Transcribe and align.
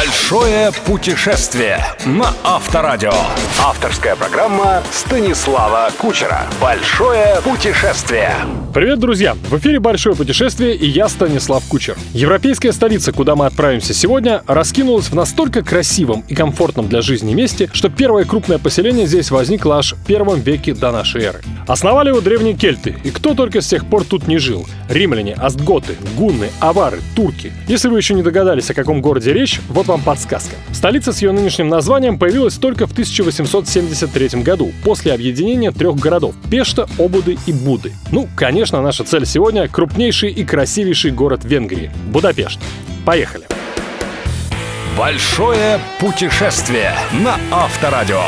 Большое 0.00 0.72
путешествие 0.86 1.84
на 2.06 2.32
Авторадио. 2.42 3.12
Авторская 3.62 4.16
программа 4.16 4.82
Станислава 4.90 5.90
Кучера. 5.98 6.46
Большое 6.58 7.36
путешествие. 7.44 8.34
Привет, 8.72 8.98
друзья! 8.98 9.34
В 9.34 9.58
эфире 9.58 9.78
«Большое 9.78 10.16
путешествие» 10.16 10.74
и 10.74 10.86
я, 10.88 11.08
Станислав 11.08 11.64
Кучер. 11.68 11.98
Европейская 12.14 12.72
столица, 12.72 13.12
куда 13.12 13.36
мы 13.36 13.44
отправимся 13.44 13.92
сегодня, 13.92 14.42
раскинулась 14.46 15.10
в 15.10 15.14
настолько 15.14 15.62
красивом 15.62 16.24
и 16.28 16.34
комфортном 16.34 16.88
для 16.88 17.02
жизни 17.02 17.34
месте, 17.34 17.68
что 17.72 17.90
первое 17.90 18.24
крупное 18.24 18.58
поселение 18.58 19.06
здесь 19.06 19.30
возникло 19.30 19.78
аж 19.78 19.92
в 19.92 20.06
первом 20.06 20.40
веке 20.40 20.72
до 20.72 20.92
нашей 20.92 21.24
эры. 21.24 21.40
Основали 21.66 22.08
его 22.08 22.20
древние 22.20 22.54
кельты, 22.54 22.96
и 23.04 23.10
кто 23.10 23.34
только 23.34 23.60
с 23.60 23.66
тех 23.66 23.84
пор 23.84 24.04
тут 24.04 24.28
не 24.28 24.38
жил. 24.38 24.66
Римляне, 24.88 25.34
астготы, 25.34 25.96
гунны, 26.16 26.48
авары, 26.60 27.00
турки. 27.14 27.52
Если 27.66 27.88
вы 27.88 27.98
еще 27.98 28.14
не 28.14 28.22
догадались, 28.22 28.70
о 28.70 28.74
каком 28.74 29.02
городе 29.02 29.32
речь, 29.32 29.60
вот 29.68 29.89
вам 29.90 30.02
подсказка. 30.02 30.56
Столица 30.72 31.12
с 31.12 31.20
ее 31.20 31.32
нынешним 31.32 31.68
названием 31.68 32.18
появилась 32.18 32.54
только 32.54 32.86
в 32.86 32.92
1873 32.92 34.42
году, 34.42 34.72
после 34.84 35.12
объединения 35.12 35.72
трех 35.72 35.96
городов– 35.96 36.34
Пешта, 36.50 36.88
Обуды 36.98 37.36
и 37.46 37.52
Буды. 37.52 37.92
Ну, 38.12 38.28
конечно, 38.36 38.80
наша 38.82 39.04
цель 39.04 39.26
сегодня– 39.26 39.68
крупнейший 39.68 40.30
и 40.30 40.44
красивейший 40.44 41.10
город 41.10 41.40
Венгрии– 41.44 41.90
Будапешт. 42.12 42.60
Поехали! 43.04 43.46
Большое 44.96 45.80
путешествие 45.98 46.94
на 47.12 47.36
Авторадио. 47.50 48.22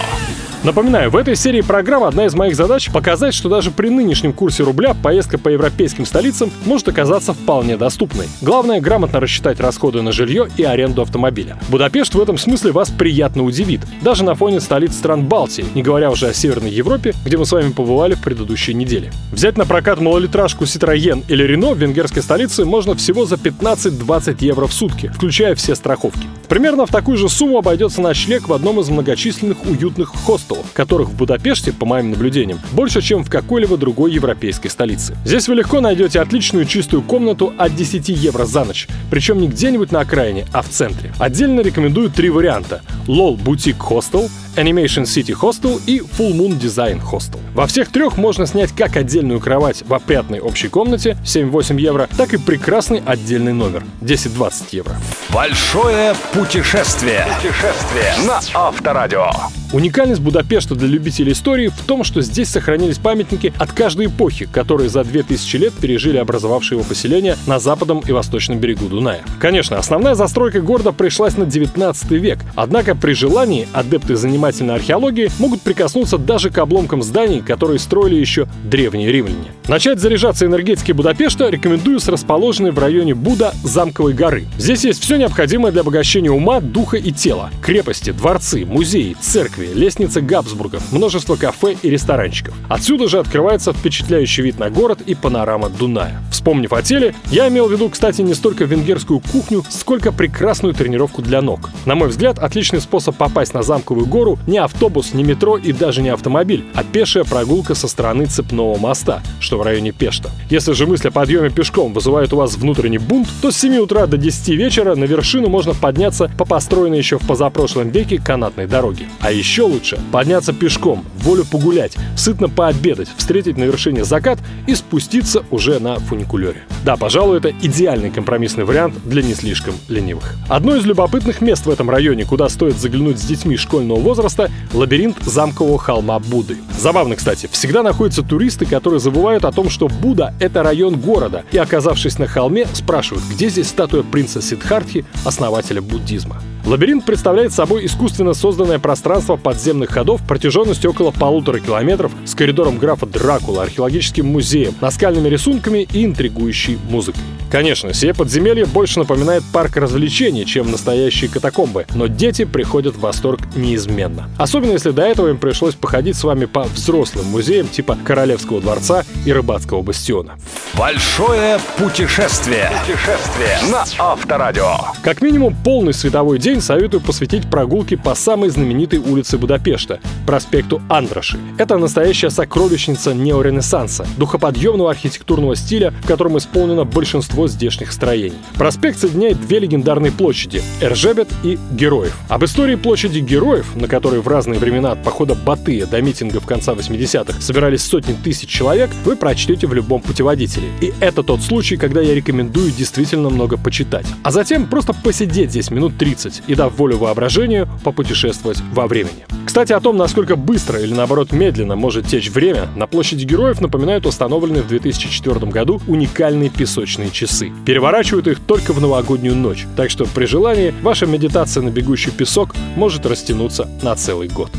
Напоминаю, 0.65 1.11
в 1.11 1.17
этой 1.17 1.35
серии 1.35 1.61
программ 1.61 2.05
одна 2.05 2.27
из 2.27 2.35
моих 2.35 2.55
задач— 2.55 2.89
показать, 2.93 3.35
что 3.35 3.49
даже 3.49 3.73
при 3.73 3.89
нынешнем 3.89 4.33
курсе 4.33 4.63
рубля 4.63 4.95
поездка 4.95 5.37
по 5.37 5.49
европейским 5.49 6.07
столицам 6.07 6.53
может 6.67 6.87
оказаться 6.89 7.33
вполне 7.33 7.77
доступной. 7.77 8.29
Главное— 8.41 8.81
грамотно 8.81 9.19
рассчитать 9.19 9.59
расходы 9.59 10.03
на 10.03 10.13
жилье 10.13 10.49
и 10.57 10.63
аренду 10.63 11.03
автомобиля. 11.03 11.59
Будапешт 11.69 12.15
в 12.15 12.21
этом 12.21 12.39
смысле 12.39 12.71
вас 12.71 12.91
приятно 12.91 13.43
удивит, 13.43 13.81
даже 14.03 14.23
на 14.23 14.37
фоне 14.37 14.61
столиц 14.61 14.95
стран 14.95 15.25
Балтии, 15.25 15.65
не 15.75 15.83
говоря 15.83 16.13
уже 16.13 16.29
о 16.29 16.33
Северной 16.33 16.71
Европе, 16.71 17.13
где 17.25 17.37
мы 17.37 17.45
с 17.45 17.51
вами 17.51 17.73
побывали 17.73 18.15
в 18.15 18.23
предыдущей 18.23 18.75
неделе. 18.75 19.11
Взять 19.33 19.59
на 19.59 19.67
прокат 19.67 20.01
малолитражку 20.01 20.63
Citroën 20.63 21.25
или 21.27 21.45
Renault 21.45 21.75
в 21.75 21.79
венгерской 21.79 22.23
столице 22.23 22.65
можно 22.65 22.95
всего 22.95 23.27
за 23.27 23.35
15-20 23.35 24.37
евро 24.39 24.69
в 24.69 24.73
сутки, 24.73 25.09
включая 25.09 25.57
все 25.57 25.75
страховки. 25.75 26.29
Примерно 26.49 26.87
в 26.87 26.91
такую 26.91 27.19
же 27.19 27.29
сумму 27.29 27.59
обойдется 27.59 28.01
ночлег 28.01 28.47
в 28.47 28.53
одном 28.53 28.79
из 28.79 28.89
многочисленных 28.91 29.65
уютных 29.67 30.11
хостелов 30.11 30.52
хостелов, 30.53 30.73
которых 30.73 31.09
в 31.09 31.17
Будапеште, 31.17 31.73
по 31.73 31.87
моим 31.87 32.11
наблюдениям, 32.11 32.61
больше, 32.73 33.01
чем 33.01 33.25
в 33.25 33.31
какой-либо 33.31 33.77
другой 33.77 34.13
европейской 34.13 34.69
столице. 34.69 35.17
Здесь 35.25 35.49
вы 35.49 35.55
легко 35.57 35.81
найдете 35.81 36.21
отличную 36.21 36.65
чистую 36.67 37.03
комнату 37.03 37.53
от 37.57 37.75
10 37.75 38.09
евро 38.09 38.45
за 38.45 38.65
ночь, 38.65 38.89
причем 39.11 39.41
не 39.41 39.49
где-нибудь 39.49 39.93
на 39.93 40.01
окраине, 40.01 40.47
а 40.53 40.63
в 40.63 40.69
центре. 40.69 41.13
Отдельно 41.19 41.61
рекомендую 41.61 42.11
три 42.11 42.31
варианта. 42.31 42.83
LOL 43.07 43.37
Boutique 43.37 43.79
Hostel, 43.79 44.31
Animation 44.57 45.05
City 45.05 45.35
Hostel 45.39 45.81
и 45.87 46.01
Full 46.01 46.35
Moon 46.35 46.61
Design 46.61 47.01
Hostel. 47.03 47.41
Во 47.55 47.67
всех 47.67 47.91
трех 47.91 48.17
можно 48.17 48.47
снять 48.47 48.73
как 48.73 48.97
отдельную 48.97 49.41
кровать 49.41 49.83
в 49.87 49.95
опрятной 49.95 50.41
общей 50.41 50.69
комнате 50.69 51.17
7-8 51.25 51.81
евро, 51.81 52.09
так 52.17 52.35
и 52.35 52.39
прекрасный 52.39 53.03
отдельный 53.05 53.53
номер 53.53 53.85
10-20 54.03 54.53
евро. 54.73 54.97
Большое 55.31 56.15
путешествие. 56.33 57.27
Путешествие 57.41 58.13
на 58.27 58.41
Авторадио. 58.55 59.31
Уникальность 59.73 60.21
Будапешта 60.21 60.75
для 60.75 60.87
любителей 60.87 61.33
истории 61.33 61.69
в 61.69 61.81
том, 61.87 62.05
что 62.05 62.21
здесь 62.21 62.51
сохранились 62.51 62.99
памятники 62.99 63.55
от 63.59 63.73
каждой 63.73 64.07
эпохи, 64.07 64.47
которые 64.47 64.91
за 64.91 65.03
2000 65.03 65.57
лет 65.57 65.73
пережили 65.73 66.19
образовавшие 66.19 66.79
его 66.79 66.87
поселения 66.87 67.39
на 67.47 67.59
западном 67.59 68.01
и 68.01 68.13
восточном 68.13 68.59
берегу 68.59 68.87
Дуная. 68.87 69.23
Конечно, 69.41 69.79
основная 69.79 70.15
застройка 70.15 70.61
города 70.61 70.93
пришлась 70.93 71.39
на 71.39 71.47
19 71.47 72.11
век, 72.13 72.41
однако 72.55 72.95
при 72.95 73.15
желании 73.15 73.67
адепты 73.73 74.17
занимательной 74.17 74.75
археологии 74.75 75.31
могут 75.39 75.63
прикоснуться 75.63 76.19
даже 76.19 76.51
к 76.51 76.59
обломкам 76.59 77.03
зданий, 77.03 77.41
которые 77.41 77.79
строили 77.79 78.17
еще 78.17 78.47
древние 78.65 79.11
римляне. 79.11 79.53
Начать 79.69 80.01
заряжаться 80.01 80.45
энергетики 80.45 80.93
Будапешта 80.93 81.49
рекомендую 81.49 81.99
с 81.99 82.09
расположенной 82.09 82.73
в 82.73 82.79
районе 82.79 83.15
Буда 83.15 83.55
замковой 83.65 84.13
горы. 84.13 84.45
Здесь 84.59 84.85
есть 84.85 85.03
все 85.03 85.17
необходимое 85.17 85.73
для 85.73 85.81
обогащения 85.81 86.31
ума, 86.31 86.61
духа 86.61 86.99
и 86.99 87.11
тела. 87.11 87.51
Крепости, 87.63 88.11
дворцы, 88.11 88.67
музеи, 88.67 89.17
церкви, 89.21 89.62
церкви, 89.63 89.79
лестница 89.79 90.21
Габсбургов, 90.21 90.93
множество 90.93 91.37
кафе 91.37 91.77
и 91.83 91.91
ресторанчиков. 91.91 92.55
Отсюда 92.69 93.09
же 93.09 93.19
открывается 93.19 93.73
впечатляющий 93.73 94.43
вид 94.43 94.59
на 94.59 94.71
город 94.71 95.01
и 95.07 95.15
панорама 95.15 95.69
Дуная. 95.69 96.23
Вспомнив 96.31 96.73
о 96.73 96.83
теле, 96.83 97.15
я 97.31 97.49
имел 97.49 97.69
в 97.69 97.73
виду, 97.73 97.89
кстати, 97.89 98.23
не 98.23 98.35
столько 98.35 98.65
венгерскую 98.65 99.21
кухню, 99.21 99.65
сколько 99.69 100.13
прекрасную 100.13 100.75
тренировку 100.75 101.23
для 101.23 101.41
ног. 101.41 101.71
На 101.87 101.95
мой 101.95 102.09
взгляд, 102.09 102.39
отличный 102.39 102.81
способ 102.81 103.17
попасть 103.17 103.55
на 103.55 103.63
замковую 103.63 104.07
гору 104.07 104.39
не 104.47 104.59
автобус, 104.59 105.15
не 105.15 105.23
метро 105.23 105.57
и 105.57 105.73
даже 105.73 106.03
не 106.03 106.09
автомобиль, 106.09 106.65
а 106.75 106.85
пешая 106.85 107.25
прогулка 107.25 107.75
со 107.75 107.89
стороны 107.89 108.27
цепного 108.27 108.79
моста, 108.79 109.23
что 109.41 109.59
в 109.59 109.63
районе 109.63 109.93
Пешта. 109.93 110.31
Если 110.51 110.73
же 110.73 110.87
мысль 110.87 111.09
о 111.09 111.11
подъеме 111.11 111.51
пешком 111.51 111.93
вызывает 111.93 112.33
у 112.33 112.37
вас 112.37 112.57
внутренний 112.57 112.99
бунт, 112.99 113.29
то 113.41 113.51
с 113.51 113.57
7 113.57 113.77
утра 113.77 114.07
до 114.07 114.17
10 114.17 114.49
вечера 114.49 114.95
на 114.95 115.05
вершину 115.05 115.49
можно 115.49 115.75
подняться 115.75 116.31
по 116.39 116.45
построенной 116.45 116.99
еще 116.99 117.19
в 117.19 117.27
позапрошлом 117.27 117.91
веке 117.91 118.19
канатной 118.19 118.67
дороге. 118.67 119.07
А 119.21 119.31
еще 119.31 119.52
еще 119.53 119.65
лучше 119.65 120.01
подняться 120.11 120.55
пешком, 120.55 121.05
волю 121.19 121.45
погулять, 121.45 121.95
сытно 122.17 122.49
пообедать, 122.49 123.09
встретить 123.19 123.59
на 123.59 123.65
вершине 123.65 124.03
закат 124.03 124.39
и 124.67 124.75
спуститься 124.75 125.45
уже 125.51 125.79
на 125.79 125.97
фуникулере. 125.97 126.63
Да, 126.87 126.97
пожалуй, 126.97 127.37
это 127.37 127.51
идеальный 127.61 128.11
компромиссный 128.11 128.65
вариант 128.65 128.95
для 129.05 129.23
не 129.23 129.35
слишком 129.35 129.75
ленивых. 129.89 130.37
Одно 130.49 130.75
из 130.75 130.87
любопытных 130.87 131.43
мест 131.43 131.67
в 131.67 131.71
этом 131.71 131.91
районе, 131.91 132.25
куда 132.25 132.49
стоит 132.49 132.79
заглянуть 132.79 133.19
с 133.19 133.27
детьми 133.27 133.59
школьного 133.59 134.01
возраста— 134.01 134.51
лабиринт 134.73 135.19
замкового 135.21 135.79
холма 135.79 136.19
Будды. 136.19 136.57
Забавно, 136.79 137.17
кстати, 137.17 137.47
всегда 137.53 137.83
находятся 137.83 138.23
туристы, 138.23 138.65
которые 138.65 139.01
забывают 139.01 139.45
о 139.45 139.53
том, 139.53 139.69
что 139.69 139.89
Будда— 139.89 140.35
это 140.41 140.63
район 140.63 140.99
города, 140.99 141.45
и, 141.53 141.59
оказавшись 141.59 142.19
на 142.19 142.27
холме, 142.27 142.67
спрашивают, 142.73 143.27
где 143.31 143.51
здесь 143.51 143.69
статуя 143.69 144.03
принца 144.03 144.41
Сиддхартхи, 144.41 145.05
основателя 145.27 145.83
буддизма. 145.83 146.41
Лабиринт 146.65 147.05
представляет 147.05 147.53
собой 147.53 147.87
искусственно 147.87 148.35
созданное 148.35 148.79
пространство 148.79 149.37
подземных 149.43 149.91
ходов 149.91 150.23
протяженностью 150.27 150.91
около 150.91 151.11
полутора 151.11 151.59
километров 151.59 152.13
с 152.25 152.35
коридором 152.35 152.79
графа 152.79 153.07
Дракула, 153.07 153.63
археологическим 153.63 154.27
музеем, 154.27 154.75
наскальными 154.81 155.29
рисунками 155.29 155.87
и 155.93 156.05
интригующей 156.05 156.79
музыкой. 156.89 157.23
Конечно, 157.53 157.93
сие 157.93 158.15
подземелье 158.15 158.65
больше 158.65 158.99
напоминает 158.99 159.43
парк 159.53 159.77
развлечений, 159.77 160.47
чем 160.47 160.71
настоящие 160.71 161.29
катакомбы, 161.29 161.85
но 161.95 162.07
дети 162.07 162.47
приходят 162.47 162.97
в 162.97 163.01
восторг 163.01 163.41
неизменно. 163.55 164.31
Особенно 164.39 164.73
если 164.73 164.91
до 164.91 165.03
этого 165.03 165.29
им 165.29 165.37
пришлось 165.37 165.75
походить 165.75 166.17
с 166.17 166.25
вами 166.25 166.47
по 166.47 166.63
взрослым 166.63 167.27
музеям 167.27 167.69
типа 167.69 167.99
Королевского 168.07 168.63
дворца 168.63 169.05
и 169.27 169.33
Рыбацкого 169.35 169.83
бастиона. 169.83 170.37
Большое 170.79 171.61
путешествие. 171.77 172.71
Путешествие 172.87 173.59
на 173.71 173.85
Авторадио. 173.99 174.79
Как 175.03 175.21
минимум 175.21 175.55
полный 175.63 175.93
световой 175.93 176.39
день 176.39 176.63
советую 176.63 177.03
посвятить 177.03 177.51
прогулке 177.51 177.99
по 177.99 178.15
самой 178.15 178.49
знаменитой 178.49 178.99
улице 178.99 179.37
Будапешта– 179.37 180.01
проспекту 180.27 180.81
Андраши. 180.89 181.39
Это 181.59 181.77
настоящая 181.77 182.31
сокровищница 182.31 183.13
неоренессанса, 183.13 184.07
духоподъемного 184.17 184.91
архитектурного 184.91 185.55
стиля, 185.55 185.93
в 186.03 186.07
котором 186.07 186.39
исполнено 186.39 186.85
большинство 186.85 187.42
здешних 187.49 187.93
строений. 187.93 188.39
Проспект 188.55 188.99
соединяет 188.99 189.41
две 189.41 189.59
легендарные 189.59 190.13
площади– 190.13 190.63
Эржебет 190.81 191.29
и 191.43 191.59
Героев. 191.73 192.17
Об 192.29 192.45
истории 192.45 192.77
площади 192.77 193.21
Героев, 193.21 193.75
на 193.75 193.89
которой 193.89 194.21
в 194.21 194.29
разные 194.29 194.59
времена 194.59 194.93
от 194.93 195.03
похода 195.03 195.35
Батыя 195.35 195.87
до 195.87 196.01
митингов 196.03 196.47
конца 196.47 196.73
80-х 196.73 197.41
собирались 197.41 197.83
сотни 197.83 198.15
тысяч 198.15 198.49
человек, 198.49 198.91
вы 199.05 199.17
прочтете 199.17 199.67
в 199.67 199.75
любом 199.75 200.01
путеводителе. 200.01 200.69
И 200.81 200.93
это 201.01 201.23
тот 201.23 201.41
случай, 201.41 201.77
когда 201.77 202.01
я 202.01 202.15
рекомендую 202.15 202.71
действительно 202.71 203.31
много 203.31 203.57
почитать. 203.57 204.07
А 204.23 204.31
затем 204.31 204.67
просто 204.67 204.93
посидеть 204.93 205.51
здесь 205.51 205.71
минут 205.71 205.99
30 205.99 206.43
и, 206.47 206.55
дав 206.55 206.77
волю 206.77 206.99
воображению, 206.99 207.69
попутешествовать 207.85 208.59
во 208.73 208.87
времени. 208.87 209.27
Кстати, 209.53 209.75
о 209.75 209.81
том, 209.81 209.99
насколько 209.99 210.35
быстро 210.35 210.81
или 210.81 210.95
наоборот 210.95 211.31
медленно 211.31 211.77
может 211.77 212.07
течь 212.07 212.31
время, 212.31 212.69
на 212.75 212.87
площади 212.87 213.27
героев 213.27 213.61
напоминают 213.61 214.07
установленные 214.07 214.63
в 214.63 214.69
2004 214.69 215.41
году 215.49 215.79
уникальные 215.87 216.49
песочные 216.49 217.11
часы. 217.11 217.53
Переворачивают 217.67 218.29
их 218.29 218.41
только 218.41 218.73
в 218.73 218.81
новогоднюю 218.81 219.37
ночь, 219.37 219.67
так 219.77 219.91
что 219.91 220.07
при 220.07 220.25
желании 220.25 220.73
ваша 220.81 221.05
медитация 221.05 221.63
на 221.63 221.69
бегущий 221.69 222.11
песок 222.11 222.55
может 222.77 223.05
растянуться 223.05 223.69
на 223.83 223.95
целый 223.95 224.29
год. 224.29 224.51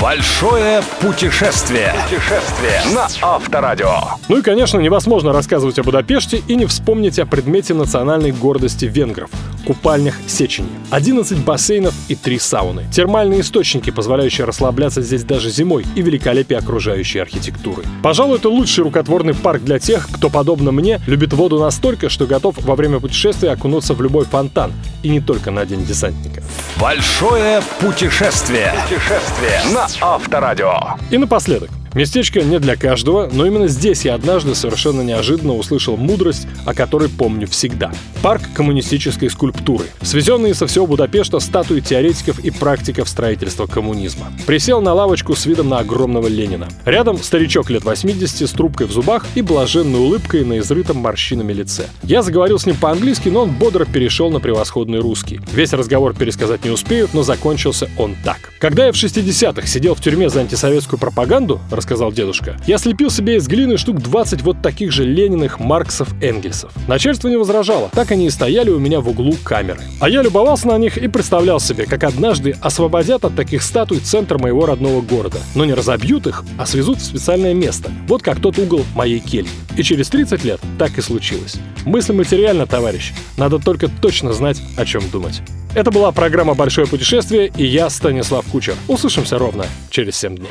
Большое 0.00 0.82
путешествие. 0.98 1.92
Путешествие 2.08 2.80
на 2.94 3.06
Авторадио. 3.20 3.90
Ну 4.30 4.38
и, 4.38 4.42
конечно, 4.42 4.78
невозможно 4.78 5.30
рассказывать 5.30 5.78
о 5.78 5.82
Будапеште 5.82 6.42
и 6.48 6.54
не 6.54 6.64
вспомнить 6.64 7.18
о 7.18 7.26
предмете 7.26 7.74
национальной 7.74 8.32
гордости 8.32 8.86
венгров– 8.86 9.28
купальнях 9.66 10.14
Сечени. 10.26 10.68
11 10.90 11.44
бассейнов 11.44 11.94
и 12.08 12.14
3 12.14 12.38
сауны. 12.38 12.84
Термальные 12.90 13.42
источники, 13.42 13.90
позволяющие 13.90 14.46
расслабляться 14.46 15.02
здесь 15.02 15.22
даже 15.22 15.50
зимой, 15.50 15.84
и 15.94 16.02
великолепие 16.02 16.58
окружающей 16.58 17.18
архитектуры. 17.18 17.82
Пожалуй, 18.02 18.38
это 18.38 18.48
лучший 18.48 18.84
рукотворный 18.84 19.34
парк 19.34 19.62
для 19.62 19.78
тех, 19.78 20.08
кто, 20.10 20.30
подобно 20.30 20.72
мне, 20.72 21.00
любит 21.06 21.34
воду 21.34 21.60
настолько, 21.60 22.08
что 22.08 22.26
готов 22.26 22.56
во 22.58 22.74
время 22.74 23.00
путешествия 23.00 23.50
окунуться 23.50 23.94
в 23.94 24.00
любой 24.00 24.24
фонтан, 24.24 24.72
и 25.02 25.10
не 25.10 25.20
только 25.20 25.50
на 25.50 25.66
День 25.66 25.84
десантника. 25.84 26.42
Большое 26.80 27.62
путешествие. 27.80 28.72
Путешествие 28.88 29.60
на 29.74 29.89
Авторадио. 30.00 30.96
И 31.10 31.18
напоследок. 31.18 31.70
Местечко 31.94 32.40
не 32.42 32.60
для 32.60 32.76
каждого, 32.76 33.28
но 33.32 33.46
именно 33.46 33.66
здесь 33.66 34.04
я 34.04 34.14
однажды 34.14 34.54
совершенно 34.54 35.00
неожиданно 35.02 35.54
услышал 35.54 35.96
мудрость, 35.96 36.46
о 36.64 36.72
которой 36.72 37.08
помню 37.08 37.48
всегда. 37.48 37.92
Парк 38.22 38.42
коммунистической 38.54 39.28
скульптуры. 39.28 39.86
Свезенные 40.02 40.54
со 40.54 40.66
всего 40.66 40.86
Будапешта 40.86 41.40
статуи 41.40 41.80
теоретиков 41.80 42.38
и 42.38 42.50
практиков 42.50 43.08
строительства 43.08 43.66
коммунизма. 43.66 44.32
Присел 44.46 44.80
на 44.80 44.92
лавочку 44.92 45.34
с 45.34 45.46
видом 45.46 45.68
на 45.68 45.78
огромного 45.78 46.28
Ленина. 46.28 46.68
Рядом 46.84 47.18
старичок 47.18 47.70
лет 47.70 47.82
80 47.82 48.48
с 48.48 48.52
трубкой 48.52 48.86
в 48.86 48.92
зубах 48.92 49.26
и 49.34 49.42
блаженной 49.42 49.98
улыбкой 49.98 50.44
на 50.44 50.58
изрытом 50.58 50.98
морщинами 50.98 51.52
лице. 51.52 51.86
Я 52.02 52.22
заговорил 52.22 52.58
с 52.58 52.66
ним 52.66 52.76
по-английски, 52.76 53.30
но 53.30 53.42
он 53.42 53.50
бодро 53.50 53.84
перешел 53.84 54.30
на 54.30 54.38
превосходный 54.38 55.00
русский. 55.00 55.40
Весь 55.52 55.72
разговор 55.72 56.14
пересказать 56.14 56.64
не 56.64 56.70
успею, 56.70 57.08
но 57.12 57.22
закончился 57.22 57.88
он 57.96 58.14
так. 58.22 58.52
Когда 58.60 58.86
я 58.86 58.92
в 58.92 58.96
60-х 58.96 59.66
сидел 59.66 59.94
в 59.94 60.00
тюрьме 60.00 60.28
за 60.28 60.40
антисоветскую 60.40 61.00
пропаганду, 61.00 61.60
рассказал 61.80 62.12
дедушка. 62.12 62.56
«Я 62.66 62.76
слепил 62.76 63.10
себе 63.10 63.36
из 63.36 63.48
глины 63.48 63.78
штук 63.78 64.00
20 64.00 64.42
вот 64.42 64.60
таких 64.62 64.92
же 64.92 65.04
Лениных, 65.04 65.58
Марксов, 65.58 66.10
Энгельсов. 66.22 66.72
Начальство 66.86 67.28
не 67.28 67.36
возражало, 67.36 67.88
так 67.92 68.10
они 68.10 68.26
и 68.26 68.30
стояли 68.30 68.70
у 68.70 68.78
меня 68.78 69.00
в 69.00 69.08
углу 69.08 69.34
камеры. 69.42 69.80
А 70.00 70.08
я 70.08 70.22
любовался 70.22 70.68
на 70.68 70.76
них 70.76 70.98
и 70.98 71.08
представлял 71.08 71.58
себе, 71.58 71.86
как 71.86 72.04
однажды 72.04 72.54
освободят 72.60 73.24
от 73.24 73.34
таких 73.34 73.62
статуй 73.62 74.00
центр 74.00 74.36
моего 74.38 74.66
родного 74.66 75.00
города. 75.00 75.38
Но 75.54 75.64
не 75.64 75.72
разобьют 75.72 76.26
их, 76.26 76.44
а 76.58 76.66
свезут 76.66 76.98
в 76.98 77.04
специальное 77.04 77.54
место. 77.54 77.90
Вот 78.06 78.22
как 78.22 78.40
тот 78.40 78.58
угол 78.58 78.84
моей 78.94 79.20
кельи. 79.20 79.48
И 79.76 79.82
через 79.82 80.10
30 80.10 80.44
лет 80.44 80.60
так 80.78 80.98
и 80.98 81.00
случилось. 81.00 81.56
Мысль 81.86 82.12
материальна, 82.12 82.66
товарищ. 82.66 83.12
Надо 83.38 83.58
только 83.58 83.88
точно 83.88 84.34
знать, 84.34 84.60
о 84.76 84.84
чем 84.84 85.02
думать. 85.10 85.40
Это 85.74 85.92
была 85.92 86.10
программа 86.10 86.54
«Большое 86.54 86.86
путешествие» 86.88 87.52
и 87.56 87.64
я, 87.64 87.88
Станислав 87.90 88.44
Кучер. 88.46 88.74
Услышимся 88.88 89.38
ровно 89.38 89.66
через 89.88 90.16
7 90.16 90.36
дней. 90.36 90.50